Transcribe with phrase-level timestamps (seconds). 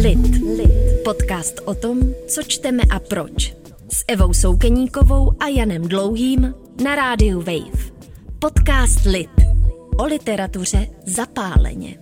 [0.00, 0.42] Lid.
[0.56, 1.04] Lid.
[1.04, 3.54] Podcast o tom, co čteme a proč.
[3.92, 6.54] S Evou Soukeníkovou a Janem Dlouhým
[6.84, 7.92] na rádiu Wave.
[8.38, 9.30] Podcast Lid.
[9.98, 11.98] O literatuře zapáleně.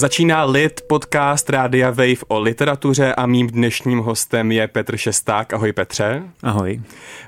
[0.00, 5.52] Začíná Lit, podcast Rádia Wave o literatuře a mým dnešním hostem je Petr Šesták.
[5.52, 6.22] Ahoj Petře.
[6.42, 6.80] Ahoj.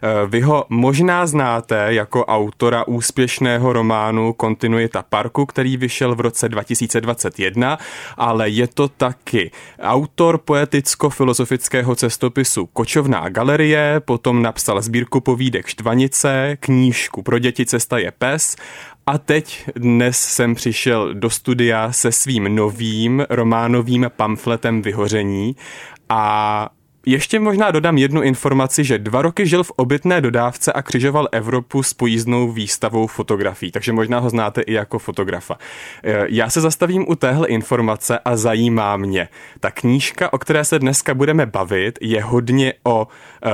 [0.02, 6.49] Eh, vy ho možná znáte jako autora úspěšného románu Kontinuita parku, který vyšel v roce
[6.49, 7.79] 2021,
[8.16, 17.22] ale je to taky autor poeticko-filozofického cestopisu Kočovná galerie, potom napsal sbírku povídek Štvanice, knížku
[17.22, 18.57] pro děti Cesta je pes
[19.06, 25.56] a teď dnes jsem přišel do studia se svým novým románovým pamfletem Vyhoření
[26.08, 26.68] a
[27.06, 31.82] ještě možná dodám jednu informaci, že dva roky žil v obytné dodávce a křižoval Evropu
[31.82, 35.58] s pojízdnou výstavou fotografií, takže možná ho znáte i jako fotografa.
[36.05, 39.28] E, já se zastavím u téhle informace a zajímá mě.
[39.60, 43.08] Ta knížka, o které se dneska budeme bavit, je hodně o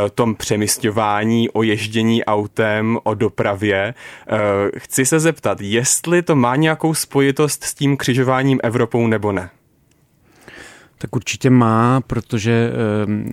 [0.07, 3.79] e, tom přemysťování, o ježdění autem, o dopravě.
[3.79, 3.95] E,
[4.79, 9.51] chci se zeptat, jestli to má nějakou spojitost s tím křižováním Evropou nebo ne?
[10.99, 12.73] Tak určitě má, protože,
[13.05, 13.33] ehm,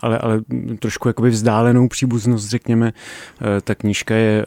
[0.00, 0.40] ale, ale
[0.78, 2.92] trošku jakoby vzdálenou příbuznost, řekněme,
[3.40, 4.44] eh, ta knížka je eh,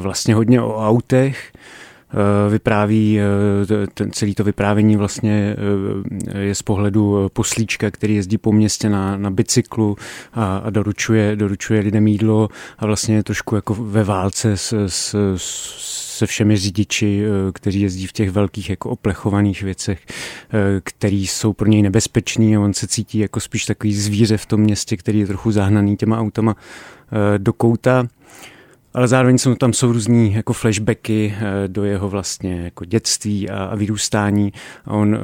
[0.00, 3.20] vlastně hodně o autech, eh, vypráví,
[3.94, 5.56] ten, celý to vyprávění vlastně
[6.38, 9.96] je z pohledu poslíčka, který jezdí po městě na, na bicyklu
[10.32, 15.14] a, a doručuje, doručuje lidem jídlo a vlastně je trošku jako ve válce s, s,
[15.36, 21.26] s se všemi řidiči, eh, kteří jezdí v těch velkých jako oplechovaných věcech, eh, který
[21.26, 24.96] jsou pro něj nebezpečný a on se cítí jako spíš takový zvíře v tom městě,
[24.96, 28.08] který je trochu zahnaný těma autama eh, do kouta
[28.94, 33.64] ale zároveň jsou tam jsou různý jako flashbacky eh, do jeho vlastně jako dětství a,
[33.64, 34.52] a vyrůstání
[34.84, 35.18] a on eh,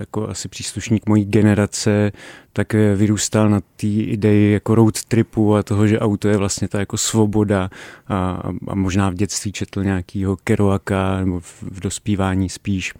[0.00, 2.12] jako asi příslušník mojí generace
[2.52, 6.68] tak eh, vyrůstal na té ideji jako road tripu a toho, že auto je vlastně
[6.68, 7.70] ta jako svoboda
[8.08, 12.94] a, a možná v dětství četl nějakýho Kerouaka nebo v, v dospívání spíš.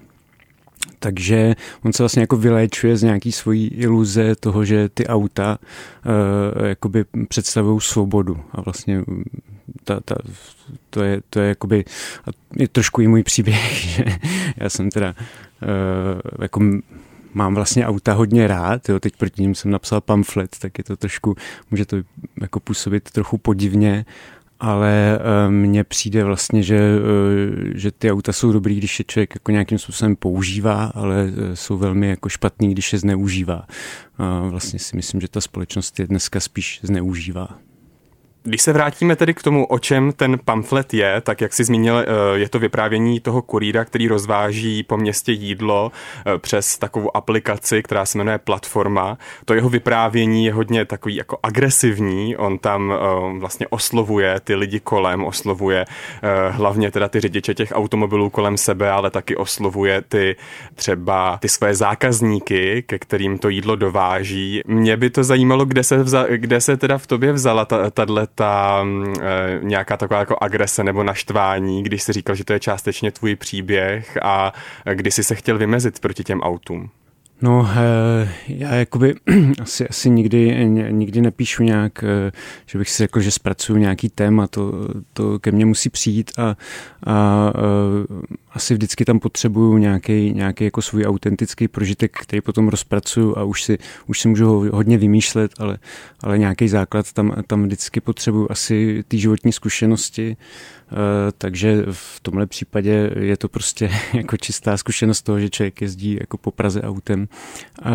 [0.99, 5.59] Takže on se vlastně jako vyléčuje z nějaký svojí iluze toho, že ty auta
[6.07, 8.41] uh, představují svobodu.
[8.53, 9.03] A vlastně
[9.85, 10.15] ta, ta,
[10.91, 11.85] to je, to je jakoby,
[12.57, 14.05] je trošku i můj příběh, že
[14.57, 15.15] já jsem teda
[15.63, 16.61] uh, jako
[17.35, 20.97] mám vlastně auta hodně rád, jo, teď proti ním jsem napsal pamflet, tak je to
[20.97, 21.35] trošku,
[21.71, 21.97] může to
[22.41, 24.05] jako působit trochu podivně,
[24.61, 29.35] ale uh, mně přijde vlastně, že, uh, že ty auta jsou dobrý, když je člověk
[29.35, 33.67] jako nějakým způsobem používá, ale uh, jsou velmi jako špatný, když je zneužívá.
[34.19, 37.49] Uh, vlastně si myslím, že ta společnost je dneska spíš zneužívá.
[38.47, 41.99] Když se vrátíme tedy k tomu, o čem ten pamflet je, tak jak si zmínil,
[41.99, 45.93] eh, je to vyprávění toho kurýra, který rozváží po městě jídlo
[46.27, 49.19] eh, přes takovou aplikaci, která se jmenuje Platforma.
[49.45, 54.81] To jeho vyprávění je hodně takový jako agresivní, on tam eh, vlastně oslovuje ty lidi
[54.81, 55.85] kolem, oslovuje
[56.51, 60.37] hlavně teda ty řidiče těch automobilů kolem sebe, ale taky oslovuje ty
[60.75, 64.63] třeba ty své zákazníky, ke kterým to jídlo dováží.
[64.67, 67.97] Mě by to zajímalo, kde se, vza, kde se teda v tobě vzala tato
[68.37, 68.85] ta
[69.21, 73.37] e, nějaká taková jako agrese nebo naštvání, když si říkal, že to je částečně tvůj
[73.37, 74.53] příběh a
[74.95, 76.91] kdy jsi se chtěl vymezit proti těm autům?
[77.43, 79.15] No, eh, já jakoby
[79.63, 82.33] asi, asi nikdy, nikdy nepíšu nějak, eh,
[82.67, 84.73] že bych si řekl, že zpracuju nějaký téma, to,
[85.13, 86.57] to ke mně musí přijít a, a,
[87.07, 87.53] a
[88.53, 93.63] asi vždycky tam potřebuju nějaký, nějaký jako svůj autentický prožitek, který potom rozpracuju a už
[93.63, 95.79] si, už si můžu hodně vymýšlet, ale,
[96.21, 100.37] ale nějaký základ tam, tam vždycky potřebuju asi ty životní zkušenosti,
[100.86, 100.86] Eh,
[101.39, 106.37] takže v tomhle případě je to prostě jako čistá zkušenost toho, že člověk jezdí jako
[106.37, 107.29] po Praze autem,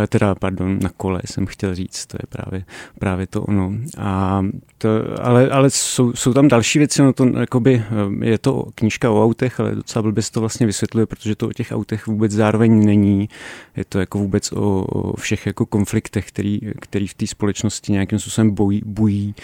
[0.08, 2.66] teda pardon, na kole jsem chtěl říct, to je právě,
[3.00, 3.74] právě to ono.
[3.98, 4.42] A
[4.78, 4.90] to,
[5.22, 7.84] ale ale jsou, jsou tam další věci, no to jakoby,
[8.22, 11.48] eh, je to knížka o autech, ale docela blbě se to vlastně vysvětluje, protože to
[11.48, 13.30] o těch autech vůbec zároveň není.
[13.76, 18.20] Je to jako vůbec o, o všech jako konfliktech, který, který v té společnosti nějakým
[18.20, 19.36] způsobem bojí, bují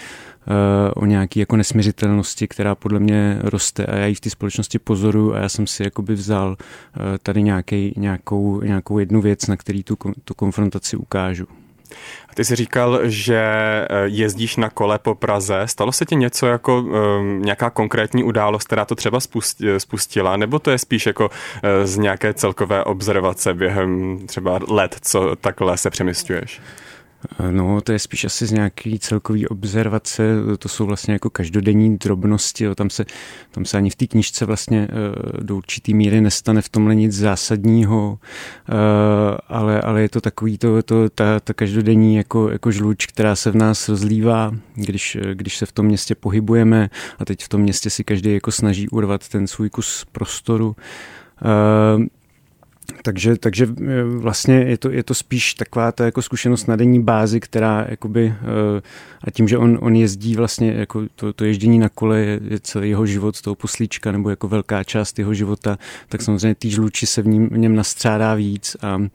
[0.94, 5.34] o nějaký jako nesměřitelnosti, která podle mě roste a já ji v té společnosti pozoruju
[5.34, 9.82] a já jsem si jakoby vzal eh, tady nějaký, nějakou, nějakou jednu věc, na který
[9.82, 11.46] tu, tu konfrontaci ukážu.
[12.28, 15.62] A ty jsi říkal, že eh, jezdíš na kole po Praze.
[15.64, 16.84] Stalo se ti něco jako
[17.38, 19.18] nějaká konkrétní událost, která to třeba
[19.78, 21.30] spustila, nebo to je spíš jako
[21.84, 26.60] z nějaké celkové observace během třeba let, co takhle se přemysťuješ?
[27.50, 30.22] No, to je spíš asi z nějaký celkový observace,
[30.58, 32.74] to jsou vlastně jako každodenní drobnosti, jo.
[32.74, 33.04] Tam, se,
[33.50, 37.12] tam se ani v té knižce vlastně eh, do určitý míry nestane v tomhle nic
[37.12, 38.18] zásadního,
[38.68, 38.72] eh,
[39.48, 43.50] ale, ale je to takový to, to ta, ta každodenní jako, jako žluč, která se
[43.50, 47.90] v nás rozlívá, když, když se v tom městě pohybujeme a teď v tom městě
[47.90, 50.76] si každý jako snaží urvat ten svůj kus prostoru.
[53.02, 57.02] Takže, takže e, vlastně je to, je to spíš taková ta jako zkušenost na denní
[57.02, 58.34] bázi, která jakoby, e,
[59.24, 62.60] a tím, že on, on jezdí vlastně, jako to, to ježdění na kole je, je
[62.60, 67.06] celý jeho život toho poslíčka, nebo jako velká část jeho života, tak samozřejmě ty žluči
[67.06, 69.08] se v, ním, v něm nastřádá víc a e,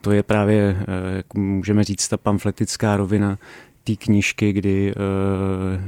[0.00, 0.76] to je právě,
[1.16, 3.38] jak můžeme říct, ta pamfletická rovina
[3.84, 4.94] té knížky, kdy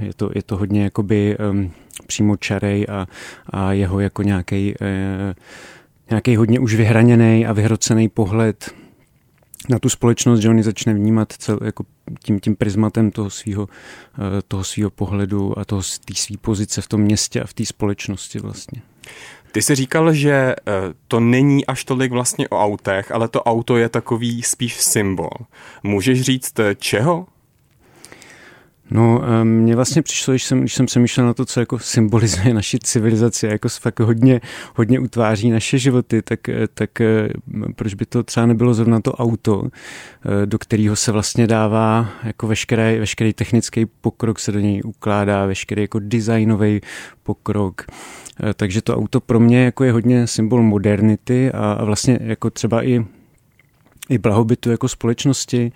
[0.00, 1.36] je to, je to hodně jakoby
[2.06, 3.06] přímo čarej a,
[3.50, 4.74] a jeho jako nějaký
[6.10, 8.74] nějaký hodně už vyhraněný a vyhrocený pohled
[9.68, 11.84] na tu společnost, že on ji začne vnímat cel, jako
[12.22, 13.68] tím, tím prismatem toho svého
[14.14, 17.66] eh, toho svýho pohledu a toho, té své pozice v tom městě a v té
[17.66, 18.82] společnosti vlastně.
[19.52, 20.54] Ty jsi říkal, že eh,
[21.08, 25.30] to není až tolik vlastně o autech, ale to auto je takový spíš symbol.
[25.82, 27.26] Můžeš říct eh, čeho?
[28.90, 31.78] No, eh, mně vlastně přišlo, když jsem, když jsem se myšlel na to, co jako
[31.78, 34.40] symbolizuje naši civilizaci jako fakt hodně,
[34.74, 37.28] hodně utváří naše životy, tak, eh, tak eh,
[37.76, 39.64] proč by to třeba nebylo zrovna to auto,
[40.44, 45.82] do kterého se vlastně dává jako veškerý, veškerý technický pokrok se do něj ukládá, veškerý
[45.82, 46.80] jako designový
[47.22, 47.84] pokrok.
[48.54, 52.84] Takže to auto pro mě jako je hodně symbol modernity a, a vlastně jako třeba
[52.84, 53.04] i,
[54.08, 55.72] i blahobytu jako společnosti,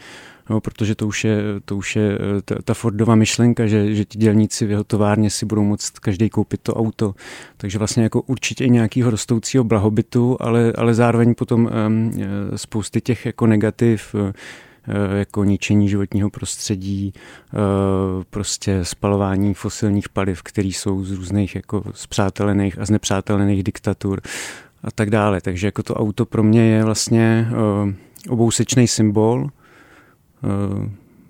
[0.50, 4.04] no, protože to už je, to už je eh, ta, ta Fordova myšlenka, že, že
[4.04, 7.14] ti dělníci v jeho továrně si budou moct každý koupit to auto.
[7.56, 12.12] Takže vlastně jako určitě i nějakého rostoucího blahobytu, ale, ale zároveň potom um,
[12.56, 14.30] spousty těch jako negativ, uh,
[15.14, 17.12] jako ničení životního prostředí,
[18.30, 24.20] prostě spalování fosilních paliv, které jsou z různých jako zpřátelených a znepřátelených diktatur
[24.82, 25.40] a tak dále.
[25.40, 27.48] Takže jako to auto pro mě je vlastně
[28.28, 29.63] obousečný symbol, Eh,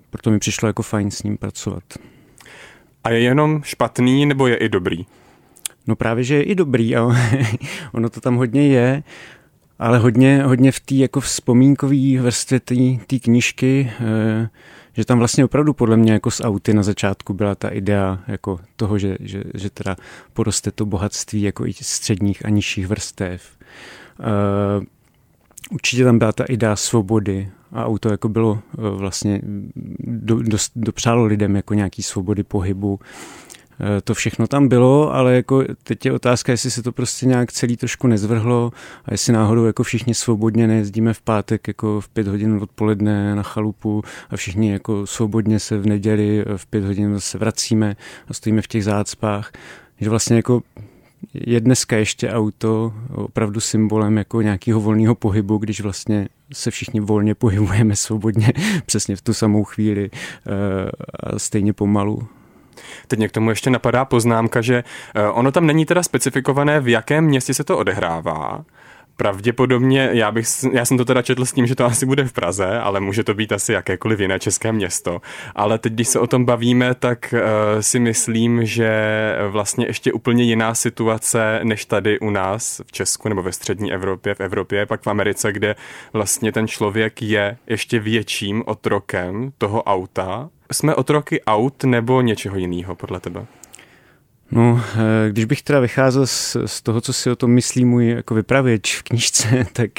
[0.09, 1.83] proto mi přišlo jako fajn s ním pracovat.
[3.03, 5.05] A je jenom špatný nebo je i dobrý?
[5.87, 7.03] No právě, že je i dobrý a
[7.91, 9.03] ono to tam hodně je,
[9.79, 12.59] ale hodně, hodně v té jako vzpomínkové vrstvě
[13.07, 14.49] té knížky, eh,
[14.93, 18.59] že tam vlastně opravdu podle mě jako z auty na začátku byla ta idea jako
[18.75, 19.95] toho, že, že, že teda
[20.33, 23.57] poroste to bohatství jako i středních a nižších vrstev.
[24.19, 24.85] Eh,
[25.71, 29.41] určitě tam byla ta idea svobody a auto jako bylo eh, vlastně,
[30.03, 32.99] do, do, dopřálo lidem jako nějaký svobody pohybu.
[33.79, 37.51] Eh, to všechno tam bylo, ale jako teď je otázka, jestli se to prostě nějak
[37.51, 38.71] celý trošku nezvrhlo
[39.05, 43.43] a jestli náhodou jako všichni svobodně nejezdíme v pátek jako v pět hodin odpoledne na
[43.43, 47.95] chalupu a všichni jako svobodně se v neděli eh, v pět hodin zase vracíme
[48.27, 49.51] a stojíme v těch zácpách.
[50.01, 50.61] Že vlastně jako
[51.33, 57.35] je dneska ještě auto opravdu symbolem jako nějakého volného pohybu, když vlastně se všichni volně
[57.35, 58.53] pohybujeme svobodně
[58.85, 60.51] přesně v tu samou chvíli eh,
[61.19, 62.27] a stejně pomalu.
[63.07, 64.83] Teď mě k tomu ještě napadá poznámka, že
[65.15, 68.65] eh, ono tam není teda specifikované, v jakém městě se to odehrává,
[69.17, 72.33] Pravděpodobně, já, bych, já jsem to teda četl s tím, že to asi bude v
[72.33, 75.21] Praze, ale může to být asi jakékoliv jiné české město.
[75.55, 77.39] Ale teď, když se o tom bavíme, tak uh,
[77.81, 78.91] si myslím, že
[79.49, 84.35] vlastně ještě úplně jiná situace, než tady u nás v Česku nebo ve střední Evropě,
[84.35, 85.75] v Evropě, pak v Americe, kde
[86.13, 90.49] vlastně ten člověk je ještě větším otrokem toho auta.
[90.71, 93.45] Jsme otroky aut nebo něčeho jiného podle tebe?
[94.51, 98.07] No, eh, když bych teda vycházel z, z toho, co si o tom myslí můj
[98.07, 99.91] jako vypravěč v knížce, tak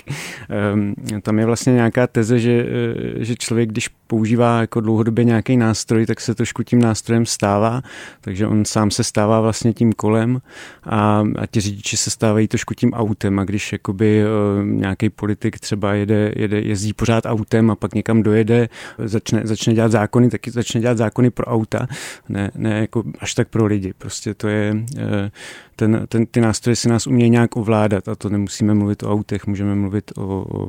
[0.74, 5.56] um, tam je vlastně nějaká teze, že, eh, že člověk, když používá jako dlouhodobě nějaký
[5.56, 7.82] nástroj, tak se trošku tím nástrojem stává,
[8.20, 10.40] takže on sám se stává vlastně tím kolem
[10.84, 13.38] a, a ti řidiči se stávají trošku tím autem.
[13.38, 18.22] A když jakoby uh, nějaký politik třeba jede, jede, jezdí pořád autem a pak někam
[18.22, 21.86] dojede, začne, začne dělat zákony, taky začne dělat zákony pro auta,
[22.28, 25.30] ne, ne jako až tak pro lidi, prostě to je, eh,
[25.76, 29.46] ten, ten, ty nástroje si nás umějí nějak ovládat a to nemusíme mluvit o autech,
[29.46, 30.68] můžeme mluvit o, o,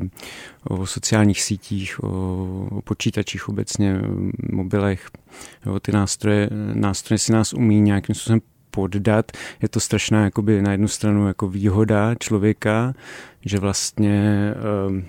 [0.64, 2.08] o sociálních sítích, o,
[2.72, 4.02] o počítačích obecně,
[4.52, 5.10] mobilech.
[5.66, 9.32] Jo, ty nástroje, nástroje si nás umí nějakým způsobem poddat.
[9.62, 12.94] Je to strašná jakoby na jednu stranu jako výhoda člověka,
[13.46, 14.54] že vlastně
[14.88, 15.06] um,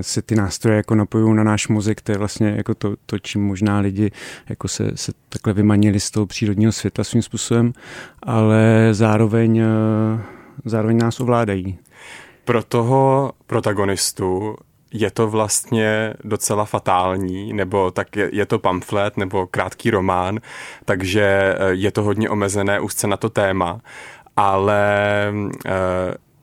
[0.00, 3.46] se ty nástroje jako napojují na náš mozek, to je vlastně jako to, to čím
[3.46, 4.10] možná lidi
[4.48, 7.72] jako se, se takhle vymanili z toho přírodního světa svým způsobem,
[8.22, 10.22] ale zároveň, eh,
[10.64, 11.78] zároveň nás ovládají.
[12.44, 14.56] Pro toho protagonistu
[14.92, 20.40] je to vlastně docela fatální, nebo tak je, je to pamflet nebo krátký román,
[20.84, 23.80] takže eh, je to hodně omezené úzce na to téma,
[24.36, 24.82] ale
[25.66, 25.72] e,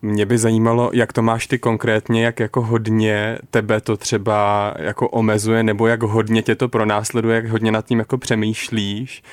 [0.02, 5.10] mě by zajímalo, jak to máš ty konkrétně, jak jako hodně tebe to třeba jako
[5.10, 9.24] omezuje, nebo jak hodně tě to pronásleduje, jak hodně nad tím jako přemýšlíš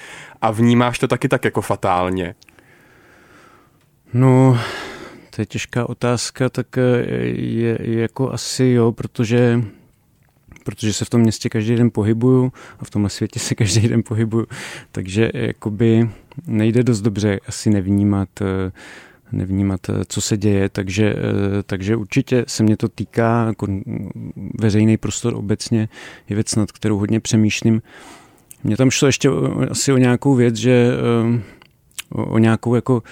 [0.42, 2.34] a vnímáš to taky tak jako fatálně.
[4.12, 4.58] No,
[5.36, 6.82] to je těžká otázka, tak eh,
[7.34, 9.62] je, je jako asi jo, protože
[10.64, 14.02] protože se v tom městě každý den pohybuju a v tomhle světě se každý den
[14.02, 14.46] pohybuju,
[14.92, 16.10] takže jakoby
[16.46, 18.46] nejde dost dobře asi nevnímat uh,
[19.32, 23.66] nevnímat, eh, co se děje, takže, eh, takže určitě se mě to týká, jako
[24.60, 25.88] veřejný prostor obecně
[26.28, 27.82] je věc, nad kterou hodně přemýšlím.
[28.64, 29.28] Mně tam šlo ještě
[29.70, 31.40] asi o nějakou věc, že eh,
[32.10, 33.02] o, nějakou jako,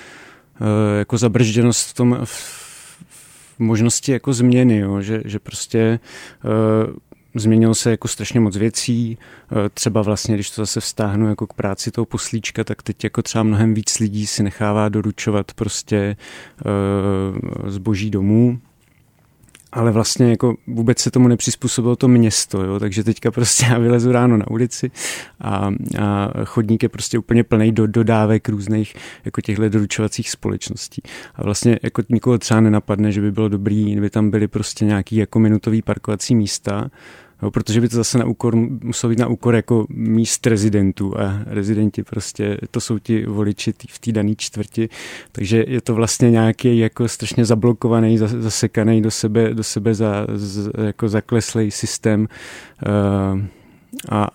[0.99, 5.01] jako zabržděnost v tom v možnosti jako změny, jo?
[5.01, 5.99] Že, že prostě
[7.37, 9.19] změnilo se jako strašně moc věcí.
[9.67, 13.23] E, třeba vlastně, když to zase vztáhnu jako k práci toho poslíčka, tak teď jako
[13.23, 16.17] třeba mnohem víc lidí si nechává doručovat prostě e,
[17.71, 18.59] zboží domů,
[19.77, 22.81] ale vlastně jako vůbec se tomu nepřizpůsobilo to město, jo?
[22.81, 24.91] takže teďka prostě já vylezu ráno na ulici
[25.41, 31.03] a, a chodník je prostě úplně plný do dodávek různých jako těchto doručovacích společností.
[31.35, 35.17] A vlastně jako nikoho třeba nenapadne, že by bylo dobrý, kdyby tam byly prostě nějaký
[35.17, 36.91] jako minutový parkovací místa,
[37.43, 41.41] Jo, protože by to zase na úkor, muselo být na úkor jako míst rezidentů a
[41.47, 44.89] rezidenti prostě, to jsou ti voliči tý, v té dané čtvrti,
[45.33, 50.71] takže je to vlastně nějaký jako strašně zablokovaný, zasekaný do sebe, do sebe za, z,
[50.87, 52.29] jako zakleslej systém.
[52.87, 53.41] Uh,
[54.11, 54.31] a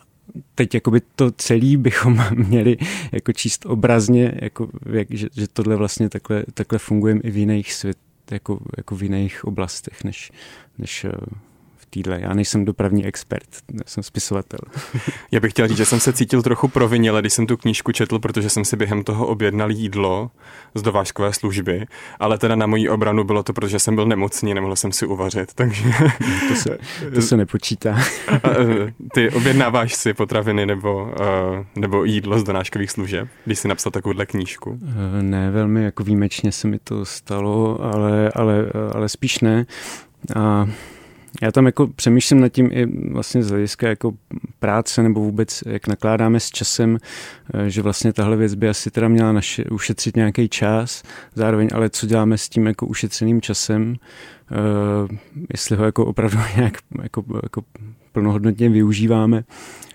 [0.56, 2.78] teď jakoby to celý bychom měli
[3.12, 7.74] jako číst obrazně, jako, jak, že, že tohle vlastně takhle, takhle funguje i v jiných
[7.74, 7.98] svět,
[8.32, 10.32] jako, jako v jiných oblastech, než,
[10.78, 11.06] než
[11.92, 12.20] týdle.
[12.22, 14.60] Já nejsem dopravní expert, já jsem spisovatel.
[15.32, 18.20] Já bych chtěl říct, že jsem se cítil trochu proviněle, když jsem tu knížku četl,
[18.20, 20.32] protože jsem si během toho objednal jídlo
[20.76, 21.86] z dovážkové služby,
[22.20, 25.54] ale teda na mojí obranu bylo to, protože jsem byl nemocný, nemohl jsem si uvařit,
[25.54, 25.84] takže...
[26.48, 26.78] To se,
[27.14, 27.98] to se nepočítá.
[28.32, 33.92] E, ty objednáváš si potraviny nebo, e, nebo jídlo z donáškových služeb, když si napsal
[33.92, 34.80] takovouhle knížku?
[35.20, 39.66] E, ne, velmi jako výjimečně se mi to stalo, ale, ale, ale spíš ne.
[40.36, 40.68] A
[41.42, 44.12] já tam jako přemýšlím nad tím i vlastně z hlediska jako
[44.60, 46.98] práce nebo vůbec jak nakládáme s časem,
[47.54, 51.04] eh, že vlastně tahle věc by asi teda měla naše, ušetřit nějaký čas,
[51.36, 53.96] zároveň ale co děláme s tím jako ušetřeným časem,
[54.52, 55.18] uh,
[55.54, 57.62] jestli ho jako opravdu nějak jako, jako
[58.12, 59.91] plnohodnotně využíváme, Eh,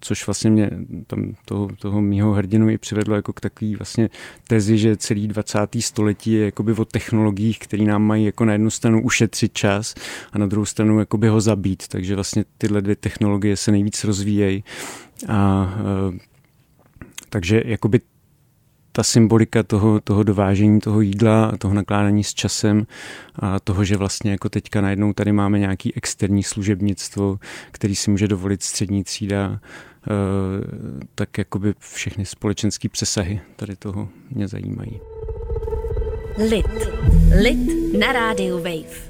[0.00, 0.70] což vlastně mě
[1.06, 4.10] tam toho, toho mýho hrdinu i přivedlo jako k takový vlastně
[4.48, 5.58] tezi, že celý 20.
[5.80, 9.94] století je jakoby o technologiích, které nám mají jako na jednu stranu ušetřit čas
[10.32, 14.64] a na druhou stranu jakoby ho zabít, takže vlastně tyhle dvě technologie se nejvíc rozvíjejí
[15.28, 15.74] a
[16.14, 16.18] eh,
[17.28, 18.00] takže jakoby
[18.98, 22.86] ta symbolika toho, toho dovážení toho jídla a toho nakládání s časem
[23.34, 27.38] a toho, že vlastně jako teďka najednou tady máme nějaký externí služebnictvo,
[27.70, 30.10] který si může dovolit střední třída, eh,
[31.14, 35.00] tak jakoby všechny společenské přesahy tady toho mě zajímají.
[36.50, 36.66] Lid.
[37.42, 39.07] Lid na rádiu Wave.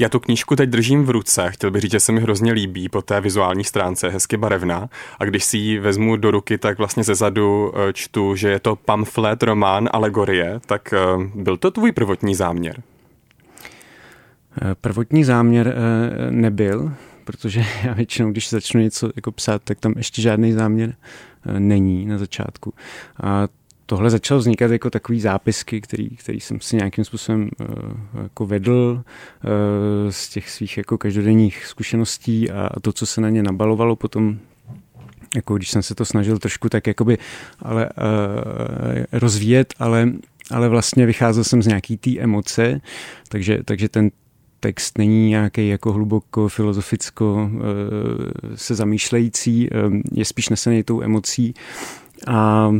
[0.00, 2.88] Já tu knížku teď držím v ruce, chtěl bych říct, že se mi hrozně líbí
[2.88, 4.88] po té vizuální stránce, hezky barevná.
[5.18, 8.60] A když si ji vezmu do ruky, tak vlastně ze zadu eh, čtu, že je
[8.60, 10.60] to pamflet, román, alegorie.
[10.66, 10.98] Tak eh,
[11.34, 12.82] byl to tvůj prvotní záměr?
[14.62, 15.74] Eh, prvotní záměr
[16.30, 16.92] nebyl,
[17.24, 20.94] protože já většinou, když začnu něco jako psát, tak tam ještě žádný záměr
[21.58, 22.74] není na začátku.
[23.22, 23.48] A
[23.90, 27.66] tohle začalo vznikat jako takový zápisky, který, který jsem si nějakým způsobem uh,
[28.22, 29.02] jako vedl
[29.44, 29.50] uh,
[30.10, 34.38] z těch svých jako každodenních zkušeností a, a to, co se na ně nabalovalo potom
[35.34, 37.18] jako když jsem se to snažil trošku tak jakoby
[37.58, 40.12] ale, uh, rozvíjet, ale,
[40.50, 42.80] ale vlastně vycházel jsem z nějaký té emoce,
[43.28, 44.10] takže, takže ten
[44.60, 47.60] text není nějaký jako hluboko filozoficko uh,
[48.54, 49.68] se zamýšlející,
[50.12, 51.54] je spíš nesený tou emocí
[52.26, 52.70] a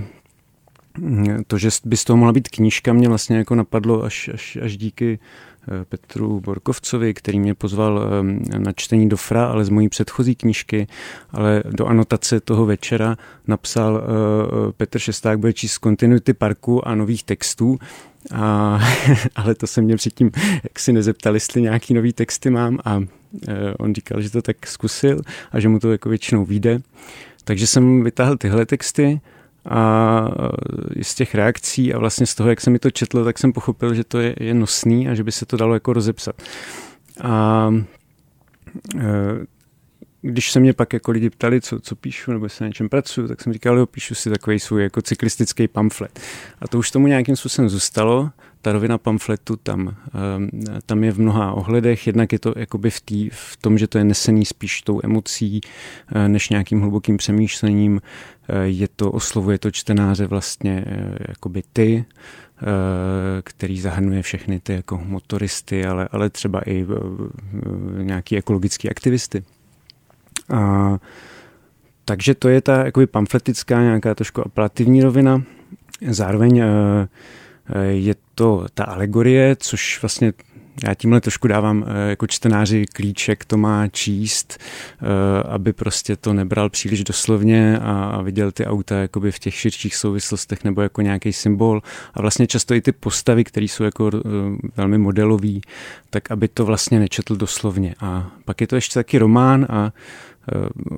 [1.46, 4.76] to, že by z toho mohla být knížka, mě vlastně jako napadlo až, až, až
[4.76, 5.18] díky
[5.68, 8.08] eh, Petru Borkovcovi, který mě pozval
[8.54, 10.86] eh, na čtení do Fra, ale z mojí předchozí knížky,
[11.30, 13.16] ale do anotace toho večera
[13.46, 17.78] napsal uh, Petr Šesták bude číst kontinuity parku a nových textů,
[18.32, 18.80] a,
[19.34, 20.30] ale to se mě předtím
[20.62, 23.00] jak si nezeptal, jestli nějaký nový texty mám a
[23.78, 25.20] on říkal, že to tak zkusil
[25.52, 26.80] a že mu to jako většinou vyjde.
[27.44, 29.20] Takže jsem vytáhl tyhle texty
[29.64, 30.28] a
[31.02, 33.94] z těch reakcí a vlastně z toho, jak jsem mi to četl, tak jsem pochopil,
[33.94, 36.42] že to je, je nosný a že by se to dalo jako rozepsat.
[37.22, 37.70] A
[40.22, 43.28] když se mě pak jako lidi ptali, co, co píšu, nebo se na něčem pracuju,
[43.28, 46.20] tak jsem říkal, jo, píšu si takový svůj jako cyklistický pamflet.
[46.60, 48.30] A to už tomu nějakým způsobem zůstalo.
[48.62, 50.50] Ta rovina pamfletu tam, ehm,
[50.86, 52.06] tam je v mnoha ohledech.
[52.06, 55.60] Jednak je to jakoby v, tý, v tom, že to je nesený spíš tou emocí,
[56.14, 58.00] eh, než nějakým hlubokým přemýšlením.
[58.48, 62.04] Eh, je to, oslovuje to čtenáře vlastně eh, jakoby ty,
[63.42, 66.86] který zahrnuje všechny ty jako motoristy, ale, ale třeba i
[68.02, 69.44] nějaký ekologický aktivisty.
[70.50, 70.98] A,
[72.04, 75.42] takže to je ta jakoby pamfletická nějaká trošku apelativní rovina.
[76.08, 76.62] Zároveň
[77.90, 80.32] je to ta alegorie, což vlastně
[80.84, 84.58] já tímhle trošku dávám e, jako čtenáři klíček, to má číst,
[85.44, 90.64] aby prostě to nebral příliš doslovně a viděl ty auta jakoby v těch širších souvislostech
[90.64, 91.82] nebo jako nějaký symbol.
[92.14, 94.10] A vlastně často i ty postavy, které jsou jako
[94.76, 95.60] velmi modelový,
[96.10, 97.94] tak aby to vlastně nečetl doslovně.
[98.00, 100.29] A pak je to ještě taky román a Eh,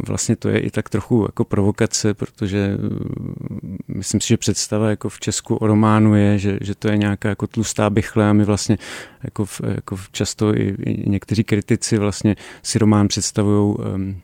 [0.06, 5.08] vlastně to je i tak trochu jako provokace, protože eh, myslím si, že představa jako
[5.08, 8.44] v Česku o románu je, že, že to je nějaká jako tlustá bychle a my
[8.44, 8.78] vlastně
[9.24, 14.20] jako, v, jako často i, i někteří kritici vlastně si román představují um,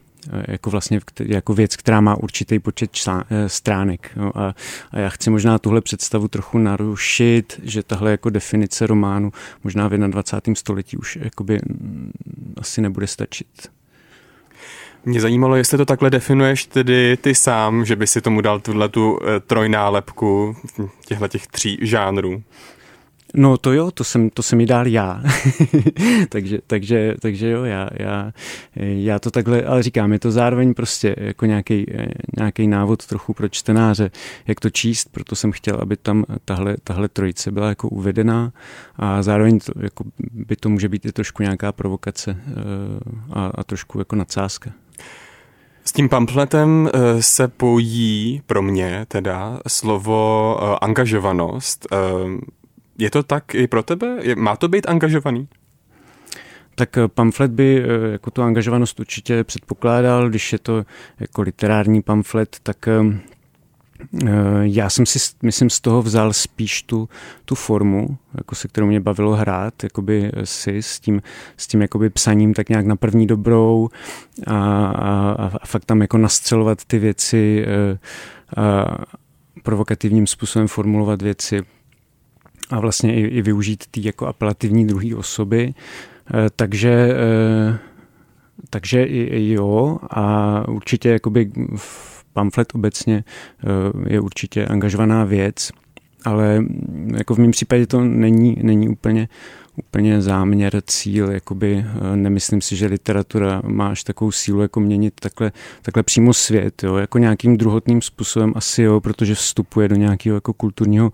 [0.48, 4.10] jako vlastně jako věc, která má určitý počet člán, stránek.
[4.16, 4.54] No a,
[4.90, 9.32] a já chci možná tuhle představu trochu narušit, že tahle jako definice románu
[9.64, 10.54] možná v 21.
[10.54, 12.12] století už jakoby mm,
[12.56, 13.77] asi nebude stačit.
[15.08, 18.88] Mě zajímalo, jestli to takhle definuješ tedy ty sám, že by si tomu dal tuhle
[18.88, 20.56] tu eh, trojnálepku
[21.06, 22.42] těchto těch tří žánrů.
[23.34, 25.22] No to jo, to jsem, to jsem mi dal já.
[26.28, 28.32] takže, takže, takže jo, já, já,
[28.76, 31.86] já to takhle, ale říkám, je to zároveň prostě jako nějaký,
[32.38, 34.10] nějaký návod trochu pro čtenáře,
[34.46, 38.52] jak to číst, proto jsem chtěl, aby tam tahle, tahle trojice byla jako uvedená
[38.96, 42.52] a zároveň to, jako by to může být i trošku nějaká provokace eh,
[43.32, 44.70] a, a trošku jako nadsázka.
[45.84, 51.86] S tím pamfletem eh, se pojí pro mě teda slovo eh, angažovanost.
[51.92, 51.96] Eh,
[52.98, 54.18] je to tak i pro tebe?
[54.36, 55.48] Má to být angažovaný?
[56.74, 60.84] Tak pamflet by jako tu angažovanost určitě předpokládal, když je to
[61.20, 62.76] jako literární pamflet, tak
[64.62, 67.08] já jsem si, myslím, z toho vzal spíš tu,
[67.44, 71.22] tu formu, jako se kterou mě bavilo hrát, jakoby si s tím,
[71.56, 73.88] s tím jakoby psaním tak nějak na první dobrou
[74.46, 77.98] a, a, a fakt tam jako nastřelovat ty věci eh,
[78.60, 78.98] a
[79.62, 81.62] provokativním způsobem formulovat věci
[82.70, 85.74] a vlastně i, i využít ty jako apelativní druhé osoby.
[85.74, 87.14] Eh, takže
[88.70, 95.70] takže jo a určitě jakoby v pamflet obecně eh, je určitě angažovaná věc,
[96.24, 99.28] ale mm, jako v mém případě to není, není úplně,
[99.76, 105.14] úplně záměr, cíl, jakoby eh, nemyslím si, že literatura má až takovou sílu, jako měnit
[105.20, 110.36] takhle, takhle přímo svět, jo, jako nějakým druhotným způsobem asi jo, protože vstupuje do nějakého
[110.36, 111.12] jako kulturního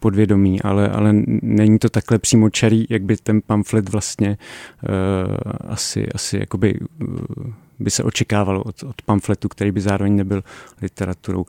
[0.00, 4.38] podvědomí, ale, ale není to takhle přímo čarý, jak by ten pamflet vlastně
[4.82, 5.34] uh,
[5.68, 10.44] asi, asi jakoby uh, by se očekávalo od, od pamfletu, který by zároveň nebyl
[10.82, 11.44] literaturou.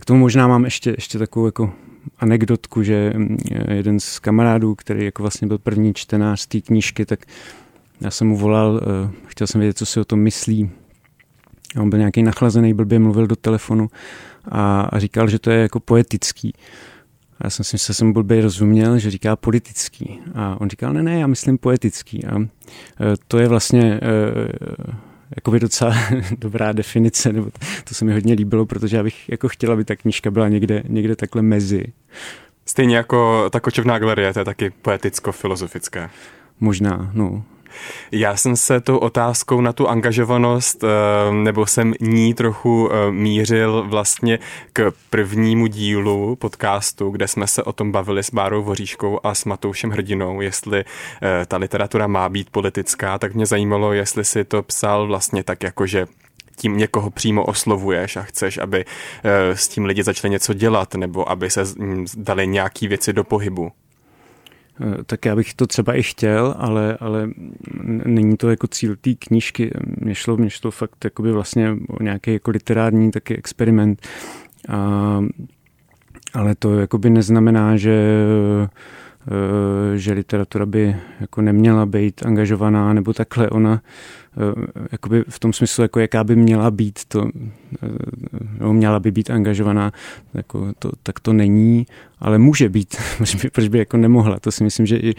[0.00, 1.72] K tomu možná mám ještě, ještě takovou jako
[2.18, 3.38] anekdotku, že mm,
[3.70, 7.26] jeden z kamarádů, který jako vlastně byl první čtenář té knížky, tak
[8.00, 10.70] já jsem mu volal, eh, chtěl jsem vědět, co si o tom myslí.
[11.76, 13.90] A on byl nějaký nachlazený, blbě mluvil do telefonu
[14.48, 16.52] a, a říkal, že to je jako poetický.
[17.38, 20.20] A já jsem si myslel, že jsem blbě rozuměl, že říká politický.
[20.34, 22.24] A on říkal, ne, ne, já myslím poetický.
[22.24, 22.46] A eh,
[23.28, 25.94] to je vlastně eh, jakoby docela
[26.38, 27.50] dobrá definice, nebo
[27.84, 30.82] to se mi hodně líbilo, protože já bych jako chtěla, aby ta knížka byla někde,
[30.88, 31.84] někde takhle mezi.
[32.66, 36.10] Stejně jako ta kočovná galerie, to je taky poeticko-filozofické.
[36.60, 37.44] Možná, no.
[38.12, 40.88] Já jsem se tou otázkou na tu angažovanost, eh,
[41.32, 44.38] nebo jsem ní trochu eh, mířil vlastně
[44.72, 49.44] k prvnímu dílu podcastu, kde jsme se o tom bavili s Bárou Voříškou a s
[49.44, 50.84] Matoušem Hrdinou, jestli
[51.22, 55.62] eh, ta literatura má být politická, tak mě zajímalo, jestli si to psal vlastně tak
[55.62, 56.06] jako, že
[56.56, 58.84] tím někoho přímo oslovuješ a chceš, aby
[59.54, 61.64] s tím lidi začali něco dělat, nebo aby se
[62.16, 63.72] dali nějaký věci do pohybu.
[64.80, 67.30] Eh, tak já bych to třeba i chtěl, ale, ale
[67.84, 69.70] není to jako cíl té knížky.
[70.00, 74.06] Mně šlo, mě šlo fakt jakoby vlastně o nějaký jako literární taky experiment.
[74.68, 75.20] A,
[76.34, 78.68] ale to jakoby neznamená, že eh,
[79.96, 85.82] že literatura by jako neměla být angažovaná nebo takhle ona eh, jakoby v tom smyslu,
[85.82, 87.30] jako jaká by měla být to,
[88.60, 89.92] no, měla by být angažovaná,
[90.34, 91.86] jako to, tak to není
[92.20, 94.40] ale může být, proč by, proč by jako nemohla.
[94.40, 95.14] To si myslím, že i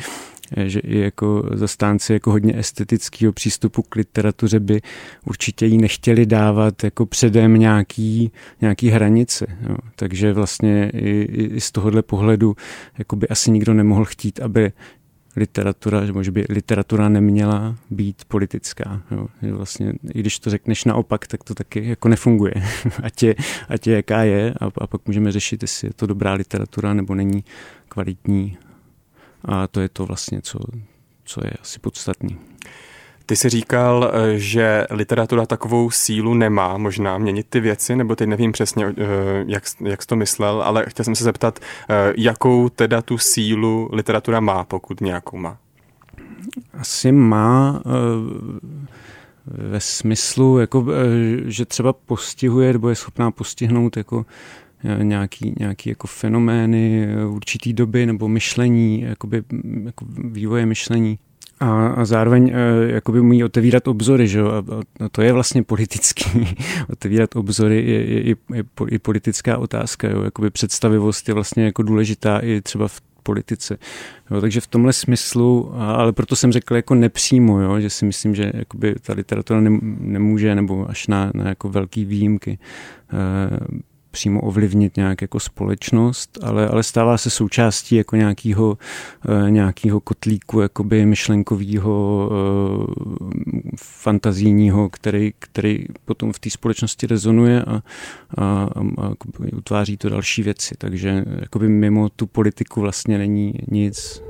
[0.65, 4.81] že i jako zastánci jako hodně estetického přístupu k literatuře by
[5.25, 8.31] určitě jí nechtěli dávat jako předem nějaký,
[8.61, 9.45] nějaký hranice.
[9.69, 9.75] Jo.
[9.95, 11.21] Takže vlastně i,
[11.55, 12.55] i z tohohle pohledu
[12.97, 14.71] jako by asi nikdo nemohl chtít, aby
[15.35, 19.01] literatura, že by literatura neměla být politická.
[19.11, 19.27] Jo.
[19.51, 22.53] Vlastně, I když to řekneš naopak, tak to taky jako nefunguje.
[23.03, 23.35] ať, je,
[23.69, 27.15] ať je jaká je a, a pak můžeme řešit, jestli je to dobrá literatura nebo
[27.15, 27.43] není
[27.89, 28.57] kvalitní
[29.45, 30.59] a to je to vlastně, co,
[31.25, 32.37] co je asi podstatný.
[33.29, 38.29] Ty jsi říkal, eh, že literatura takovou sílu nemá možná měnit ty věci, nebo teď
[38.29, 38.93] nevím přesně, eh,
[39.47, 43.89] jak, jak jsi to myslel, ale chtěl jsem se zeptat, eh, jakou teda tu sílu
[43.91, 45.57] literatura má, pokud nějakou má?
[46.73, 47.81] Asi má
[49.45, 50.85] ve smyslu, jako,
[51.45, 54.25] že třeba postihuje, nebo je schopná postihnout jako
[55.01, 59.43] nějaký, nějaký jako fenomény určitý doby nebo myšlení, jakoby,
[59.85, 61.19] jako vývoje myšlení.
[61.59, 64.41] A, zároveň e, jakoby umí otevírat obzory, že?
[64.41, 64.63] A,
[65.05, 66.55] a to je vlastně politický.
[66.89, 70.09] otevírat obzory je, je, je, je, je politická otázka.
[70.09, 70.23] Jo?
[70.23, 73.77] Jakoby představivost je vlastně jako důležitá i třeba v politice.
[74.31, 78.35] Jo, takže v tomhle smyslu, ale proto jsem řekl jako nepřímo, jo, že si myslím,
[78.35, 79.59] že jakoby ta literatura
[79.99, 82.59] nemůže, nebo až na, na jako velký výjimky,
[83.13, 83.79] e,
[84.11, 88.77] přímo ovlivnit nějak jako společnost, ale, ale stává se součástí jako nějakého,
[89.29, 92.99] eh, nějakého kotlíku jakoby myšlenkového, eh,
[93.77, 97.81] fantazijního, který, který potom v té společnosti rezonuje a,
[98.37, 99.13] a, a,
[99.57, 100.75] utváří to další věci.
[100.77, 104.23] Takže jakoby mimo tu politiku vlastně není nic.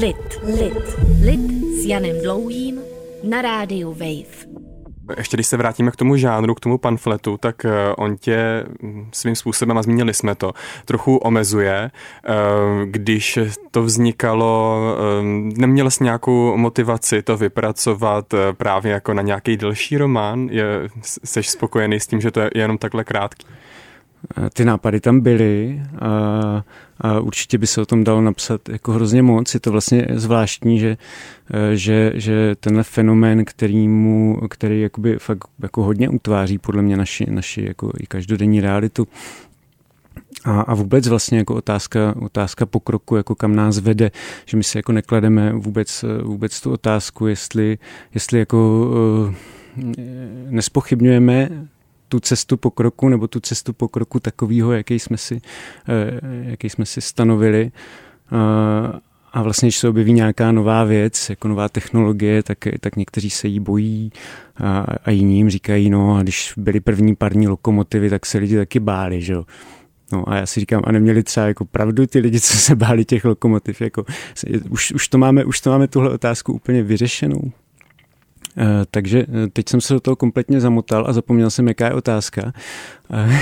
[0.00, 1.50] Lit, lit, lit
[1.82, 2.80] s Janem Dlouhým
[3.28, 4.63] na rádiu Wave.
[5.16, 9.08] Ještě když se vrátíme k tomu žánru, k tomu pamfletu, tak eh, on tě hm,
[9.12, 10.52] svým způsobem, a zmínili jsme to,
[10.84, 11.90] trochu omezuje.
[11.90, 12.32] Eh,
[12.84, 13.38] když
[13.70, 15.22] to vznikalo, eh,
[15.60, 20.48] neměl jsi nějakou motivaci to vypracovat právě jako na nějaký delší román?
[20.50, 20.66] Je,
[21.02, 23.46] jsi spokojený s tím, že to je jenom takhle krátký?
[24.52, 26.64] Ty nápady tam byly a,
[27.00, 29.54] a určitě by se o tom dalo napsat jako hrozně moc.
[29.54, 30.96] Je to vlastně zvláštní, že,
[31.72, 37.64] že, že tenhle fenomén, kterýmu, který jakoby fakt jako hodně utváří podle mě naši, naši
[37.64, 39.08] jako i každodenní realitu,
[40.44, 44.10] a, a vůbec vlastně jako otázka, otázka pokroku, jako kam nás vede,
[44.46, 47.78] že my si jako neklademe vůbec, vůbec tu otázku, jestli,
[48.14, 48.88] jestli jako
[50.50, 51.48] nespochybňujeme
[52.14, 55.40] tu cestu pokroku nebo tu cestu pokroku takového, jaký jsme si,
[55.88, 57.72] eh, jaký jsme si stanovili.
[59.32, 63.48] A vlastně, když se objeví nějaká nová věc, jako nová technologie, tak, tak někteří se
[63.48, 64.12] jí bojí
[64.56, 68.56] a, a jiní jim říkají, no a když byly první parní lokomotivy, tak se lidi
[68.56, 69.44] taky báli, že jo.
[70.12, 73.04] No a já si říkám, a neměli třeba jako pravdu ty lidi, co se báli
[73.04, 74.04] těch lokomotiv, jako
[74.70, 77.52] už, už, to máme, už to máme tuhle otázku úplně vyřešenou.
[78.56, 81.94] Eh, takže eh, teď jsem se do toho kompletně zamotal a zapomněl jsem, jaká je
[81.94, 82.52] otázka.
[83.12, 83.40] Eh,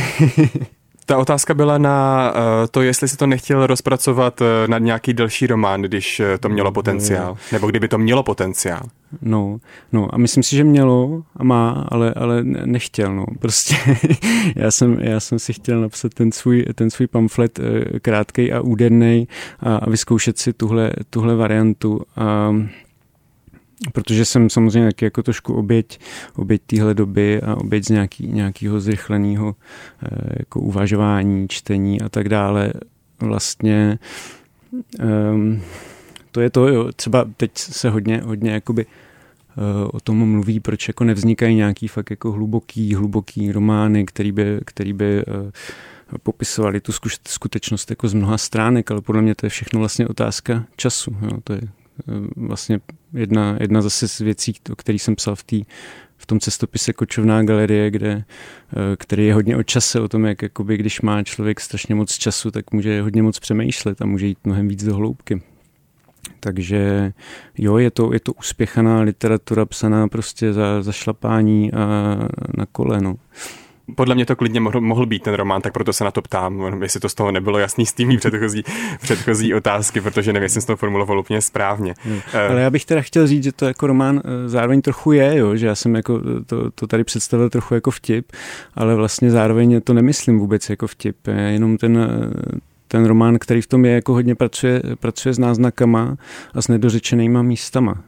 [1.07, 2.33] Ta otázka byla na
[2.71, 7.67] to, jestli si to nechtěl rozpracovat na nějaký delší román, když to mělo potenciál, nebo
[7.67, 8.83] kdyby to mělo potenciál.
[9.23, 9.59] No,
[9.93, 13.27] no a myslím si, že mělo a má, ale, ale nechtěl, no.
[13.39, 13.77] Prostě
[14.57, 17.61] já jsem, já jsem si chtěl napsat ten svůj, ten svůj pamflet
[18.03, 19.29] krátkej a úderný
[19.61, 22.01] a, a vyzkoušet si tuhle, tuhle variantu.
[22.17, 22.55] A,
[23.93, 26.01] protože jsem samozřejmě taky jako trošku oběť,
[26.37, 29.55] oběť téhle doby a oběť z nějaký, nějakého zrychleného
[30.03, 32.73] eh, jako uvažování, čtení a tak dále.
[33.21, 33.99] Vlastně
[35.33, 35.63] um,
[36.31, 40.89] to je to, jo, třeba teď se hodně, hodně jakoby uh, o tom mluví, proč
[40.89, 45.51] jako nevznikají nějaký fakt jako hluboký, hluboký romány, který by, který by uh,
[46.23, 46.93] popisovali tu
[47.27, 51.17] skutečnost jako z mnoha stránek, ale podle mě to je všechno vlastně otázka času.
[51.23, 51.39] Jo.
[51.45, 51.61] To je
[52.37, 52.81] vlastně
[53.13, 55.65] jedna, jedna zase z věcí, o kterých jsem psal v, tý,
[56.17, 60.43] v tom cestopise Kočovná galerie, kde, eh, který je hodně o čase, o tom, jak
[60.43, 64.39] jakoby, když má člověk strašně moc času, tak může hodně moc přemýšlet a může jít
[64.45, 65.43] mnohem víc do hloubky.
[66.41, 67.13] Takže
[67.59, 72.19] jo, je to, je to uspěchaná literatura psaná prostě za, za šlapání a
[72.59, 73.17] na koleno
[73.95, 76.83] podle mě to klidně mohl, mohl být ten román, tak proto se na to ptám,
[76.83, 78.65] jestli to z toho nebylo jasný z tými předchozí,
[79.01, 81.95] předchozí otázky, protože nevím, jestli jsem to formuloval úplně správně.
[82.03, 82.21] Hmm.
[82.51, 85.57] Ale já bych teda chtěl říct, že to jako román eh, zároveň trochu je, jo,
[85.57, 88.33] že já jsem jako to, to tady představil trochu jako vtip,
[88.75, 93.67] ale vlastně zároveň to nemyslím vůbec jako vtip, jenom ten eh, ten román, který v
[93.67, 96.17] tom je, jako hodně pracuje, pracuje s náznakama
[96.55, 98.03] a s nedořečenýma místama.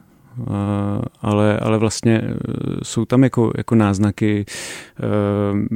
[1.21, 2.21] Ale, ale vlastně
[2.83, 4.45] jsou tam jako, jako náznaky,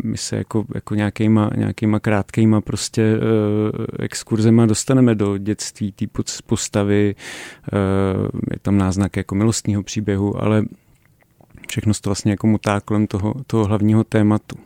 [0.04, 3.20] my se jako, jako nějakýma, nějakýma krátkýma prostě
[4.00, 6.06] exkurzema dostaneme do dětství té
[6.46, 7.16] postavy,
[8.52, 10.64] je tam náznak jako milostního příběhu, ale
[11.70, 14.58] všechno to vlastně jako mutá kolem toho, toho hlavního tématu.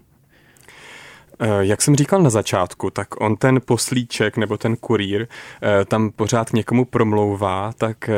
[1.39, 5.27] Eh, jak jsem říkal na začátku, tak on ten poslíček nebo ten kurýr
[5.61, 8.15] eh, tam pořád někomu promlouvá, tak eh,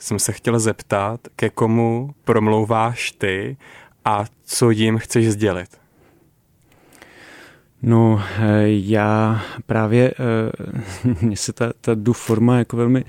[0.00, 3.56] jsem se chtěl zeptat, ke komu promlouváš ty
[4.04, 5.79] a co jim chceš sdělit?
[7.82, 13.04] No, eh, já právě, eh, mně se ta, ta du forma jako velmi,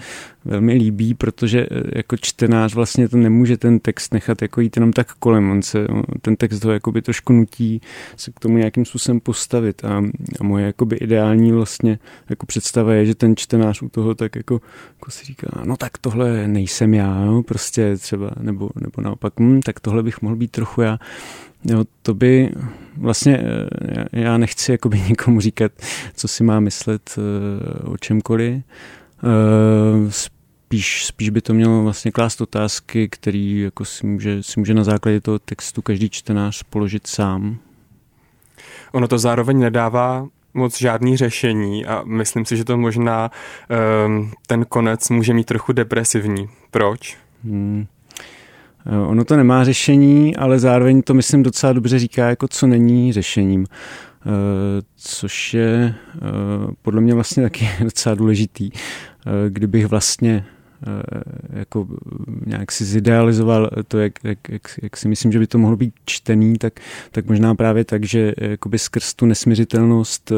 [0.45, 4.93] velmi líbí, protože eh, jako čtenář vlastně to nemůže ten text nechat jako jít jenom
[4.93, 5.51] tak kolem.
[5.51, 5.87] On se,
[6.21, 7.81] ten text ho jakoby trošku nutí
[8.17, 10.03] se k tomu nějakým způsobem postavit a,
[10.39, 14.61] a moje jakoby ideální vlastně jako představa je, že ten čtenář u toho tak jako,
[14.99, 19.59] jako si říká, no tak tohle nejsem já, no, prostě třeba, nebo, nebo naopak, hm,
[19.61, 20.99] tak tohle bych mohl být trochu já.
[21.65, 22.51] Jo, to by
[22.97, 25.71] vlastně, eh, já nechci jakoby nikomu říkat,
[26.15, 28.63] co si má myslet eh, o čemkoliv.
[29.23, 34.73] Eh, spíš, spíš by to mělo vlastně klást otázky, který jako si, může, si může
[34.73, 37.57] na základě toho textu každý čtenář položit sám.
[38.91, 43.31] Ono to zároveň nedává moc žádný řešení a myslím si, že to možná
[44.05, 46.49] um, ten konec může mít trochu depresivní.
[46.71, 47.17] Proč?
[47.43, 47.87] Hmm.
[48.85, 53.13] Eh, ono to nemá řešení, ale zároveň to myslím docela dobře říká, jako co není
[53.13, 53.65] řešením.
[53.65, 54.29] Eh,
[54.95, 56.19] což je eh,
[56.81, 58.71] podle mě vlastně taky docela důležitý.
[59.49, 60.45] Kdybych vlastně
[61.49, 61.87] jako
[62.45, 65.93] nějak si zidealizoval to, jak, jak, jak, jak si myslím, že by to mohlo být
[66.05, 66.73] čtený, tak,
[67.11, 70.31] tak možná právě tak, že jakoby skrz tu nesměřitelnost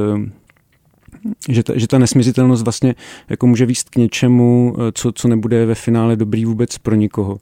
[1.49, 2.95] že ta, že ta nesměřitelnost vlastně
[3.29, 7.39] jako může výst k něčemu, co, co nebude ve finále dobrý vůbec pro nikoho.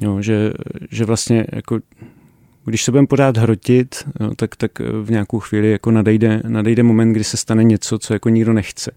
[0.00, 0.52] Jo, že,
[0.90, 1.80] že vlastně jako
[2.64, 7.12] když se budeme pořád hrotit, jo, tak, tak v nějakou chvíli jako nadejde, nadejde moment,
[7.12, 8.90] kdy se stane něco, co jako nikdo nechce.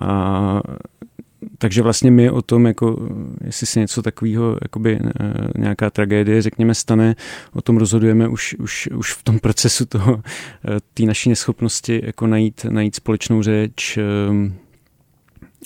[0.00, 0.62] A,
[1.58, 3.08] takže vlastně my o tom, jako,
[3.44, 5.00] jestli se něco takového, jakoby e,
[5.58, 7.16] nějaká tragédie, řekněme, stane,
[7.52, 10.22] o tom rozhodujeme už, už, už v tom procesu toho,
[10.76, 14.02] e, té naší neschopnosti jako najít, najít společnou řeč, e,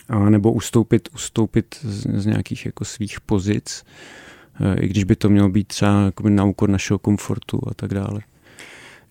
[0.08, 3.84] a nebo ustoupit, ustoupit z, z nějakých jako svých pozic.
[3.84, 4.33] Eh,
[4.80, 8.20] i když by to mělo být třeba na úkor našeho komfortu a tak dále.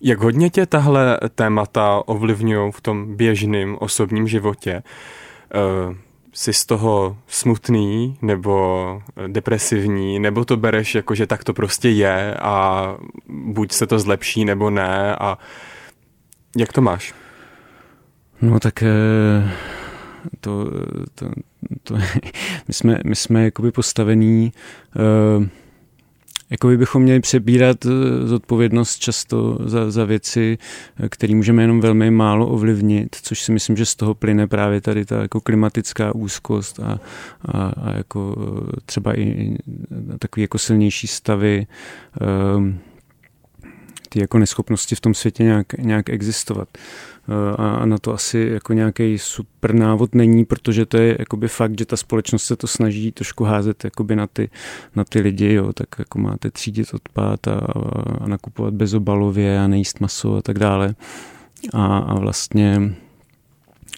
[0.02, 4.84] Jak hodně tě tahle témata ovlivňují v tom běžném osobním životě?
[5.88, 5.96] Uh,
[6.34, 12.36] jsi z toho smutný nebo depresivní, nebo to bereš jako, že tak to prostě je
[12.36, 12.88] a
[13.28, 15.38] buď se to zlepší nebo ne a
[16.58, 17.14] jak to máš?
[18.42, 19.52] No tak eh,
[20.40, 20.72] to,
[21.16, 21.26] to,
[21.84, 21.96] to,
[22.68, 24.54] my jsme, my jsme jakoby postavení
[25.40, 25.46] uh,
[26.50, 27.90] Jakoby bychom měli přebírat eh,
[28.28, 30.58] zodpovědnost často za, za věci,
[31.00, 34.82] eh, které můžeme jenom velmi málo ovlivnit, což si myslím, že z toho plyne právě
[34.82, 37.00] tady ta jako klimatická úzkost a,
[37.42, 38.36] a, a jako
[38.86, 39.56] třeba i
[40.20, 41.68] takový jako silnější stavy,
[44.10, 46.68] ty jako neschopnosti v tom světě nějak, nějak existovat.
[46.76, 46.80] Eh,
[47.58, 51.86] a na to asi jako nějaký super návod není, protože to je jakoby fakt, že
[51.86, 54.50] ta společnost se to snaží trošku házet jakoby na ty,
[54.96, 57.60] na ty lidi, jo, tak jako máte třídit odpad a,
[58.22, 60.96] a nakupovat bezobalově a nejíst maso a tak dále.
[61.74, 62.96] A, a vlastně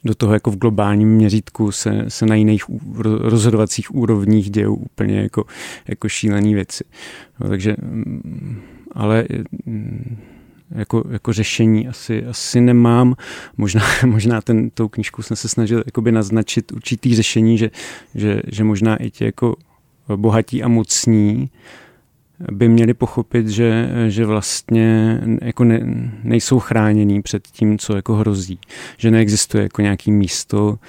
[0.03, 2.63] do toho jako v globálním měřítku se, se na jiných
[3.19, 5.45] rozhodovacích úrovních dějou úplně jako,
[5.87, 6.83] jako šílené věci.
[7.39, 8.61] No, takže, mm,
[8.91, 9.25] ale
[9.65, 10.17] mm,
[10.75, 13.15] jako, jako řešení asi, asi nemám.
[13.57, 17.69] Možná, možná ten, tou knížkou jsem se snažil jakoby naznačit určitý řešení, že,
[18.15, 19.55] že, že možná i ti jako
[20.15, 21.49] bohatí a mocní
[22.51, 25.79] by měli pochopit, že, že vlastně jako ne,
[26.23, 28.59] nejsou chránění před tím, co jako hrozí.
[28.97, 30.79] Že neexistuje jako nějaký místo,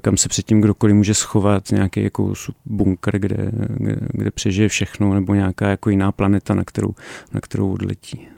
[0.00, 2.32] kam se předtím kdokoliv může schovat, nějaký jako
[2.64, 6.94] bunkr, kde, kde, kde přežije všechno, nebo nějaká jako jiná planeta, na kterou,
[7.32, 8.28] na kterou odletí.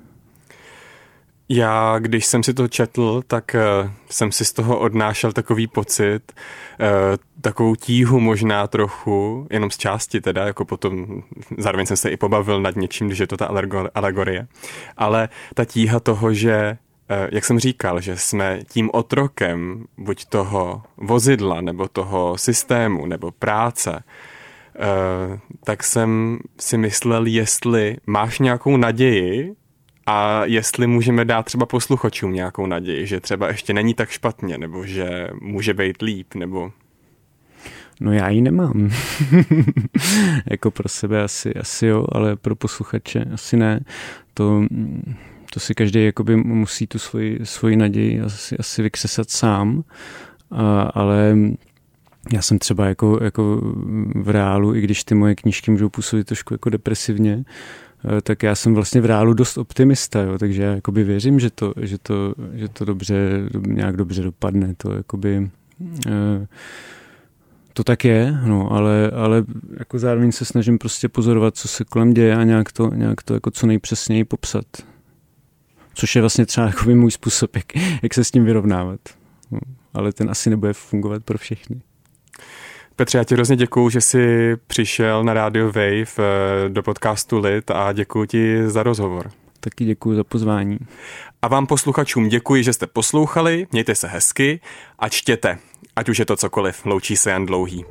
[1.53, 6.33] Já, když jsem si to četl, tak uh, jsem si z toho odnášel takový pocit,
[6.33, 6.87] uh,
[7.41, 11.23] takovou tíhu možná trochu, jenom z části teda, jako potom,
[11.59, 13.51] zároveň jsem se i pobavil nad něčím, když je to ta
[13.95, 14.47] alegorie,
[14.97, 16.79] ale ta tíha toho, že
[17.11, 23.31] uh, jak jsem říkal, že jsme tím otrokem buď toho vozidla, nebo toho systému, nebo
[23.31, 24.03] práce,
[25.65, 29.55] tak jsem si myslel, jestli máš nějakou naději,
[30.11, 34.87] a jestli můžeme dát třeba posluchačům nějakou naději, že třeba ještě není tak špatně, nebo
[34.87, 36.73] že může být líp, nebo...
[38.01, 38.90] No já ji nemám.
[40.51, 43.81] jako pro sebe asi, asi jo, ale pro posluchače asi ne.
[44.35, 44.62] To,
[45.53, 49.85] to si každý jakoby musí tu svoji, svoji naději asi, asi vykřesat sám.
[50.51, 51.37] A, ale
[52.33, 53.61] já jsem třeba jako, jako
[54.14, 57.44] v reálu, i když ty moje knížky můžou působit trošku jako depresivně,
[58.23, 61.73] tak já jsem vlastně v reálu dost optimista, jo, takže já jakoby věřím, že to,
[61.81, 65.51] že to, že to dobře, nějak dobře dopadne, to jakoby,
[66.07, 66.47] eh,
[67.73, 69.45] to tak je, no, ale, ale
[69.79, 73.35] jako zároveň se snažím prostě pozorovat, co se kolem děje a nějak to, nějak to
[73.35, 74.65] jako co nejpřesněji popsat.
[75.95, 77.65] Což je vlastně třeba jako můj způsob, jak,
[78.03, 79.01] jak se s tím vyrovnávat.
[79.51, 79.59] No,
[79.95, 81.81] ale ten asi nebude fungovat pro všechny.
[83.01, 87.71] Petře, já ti hrozně děkuju, že jsi přišel na Radio Wave eh, do podcastu Lit
[87.71, 89.31] a děkuji ti za rozhovor.
[89.61, 90.79] Taky děkuji za pozvání.
[91.43, 94.61] A vám posluchačům děkuji, že jste poslouchali, mějte se hezky
[94.99, 95.59] a čtěte,
[95.97, 97.85] ať už je to cokoliv, loučí se Jan Dlouhý.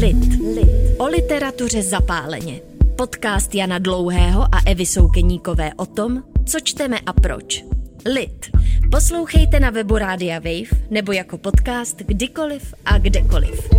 [0.00, 0.42] Lit.
[0.54, 0.98] Lit.
[0.98, 2.60] O literatuře zapáleně.
[2.96, 7.64] Podcast Jana Dlouhého a Evy Soukeníkové o tom, co čteme a proč.
[8.06, 8.50] Lit.
[8.90, 13.70] Poslouchejte na webu Rádia Wave nebo jako podcast kdykoliv a kdekoliv.